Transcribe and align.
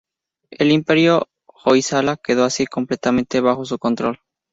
El 0.49 0.71
imperio 0.71 1.27
Hoysala 1.45 2.17
quedó 2.17 2.43
así 2.43 2.65
completamente 2.65 3.39
bajo 3.39 3.65
su 3.65 3.77
control. 3.77 4.19